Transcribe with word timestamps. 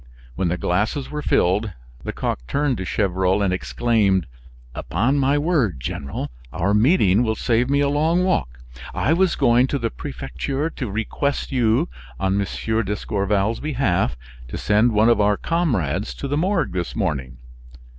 When 0.33 0.47
the 0.47 0.57
glasses 0.57 1.11
were 1.11 1.21
filled, 1.21 1.73
Lecoq 2.03 2.39
turned 2.47 2.77
to 2.77 2.85
Gevrol 2.85 3.43
and 3.43 3.53
exclaimed: 3.53 4.25
"Upon 4.73 5.19
my 5.19 5.37
word, 5.37 5.79
General, 5.79 6.31
our 6.51 6.73
meeting 6.73 7.21
will 7.21 7.35
save 7.35 7.69
me 7.69 7.81
a 7.81 7.87
long 7.87 8.23
walk. 8.23 8.61
I 8.95 9.13
was 9.13 9.35
going 9.35 9.67
to 9.67 9.77
the 9.77 9.91
prefecture 9.91 10.71
to 10.71 10.89
request 10.89 11.51
you, 11.51 11.87
on 12.19 12.41
M. 12.41 12.83
d'Escorval's 12.83 13.59
behalf, 13.59 14.17
to 14.47 14.57
send 14.57 14.91
one 14.91 15.07
of 15.07 15.21
our 15.21 15.37
comrades 15.37 16.15
to 16.15 16.27
the 16.27 16.35
Morgue 16.35 16.71
this 16.71 16.95
morning. 16.95 17.37